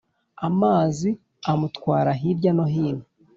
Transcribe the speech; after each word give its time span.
amazi 0.47 1.09
amutwara 1.51 2.11
hirya 2.19 2.51
no 2.57 2.65
hino 2.73 3.05